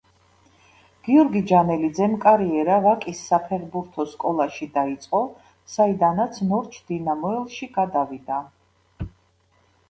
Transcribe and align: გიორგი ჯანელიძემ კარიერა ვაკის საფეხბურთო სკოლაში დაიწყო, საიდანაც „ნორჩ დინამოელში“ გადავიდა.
გიორგი 1.07 1.41
ჯანელიძემ 1.49 2.15
კარიერა 2.23 2.77
ვაკის 2.85 3.19
საფეხბურთო 3.33 4.05
სკოლაში 4.15 4.69
დაიწყო, 4.79 5.21
საიდანაც 5.75 6.41
„ნორჩ 6.49 6.81
დინამოელში“ 6.89 7.71
გადავიდა. 7.79 8.41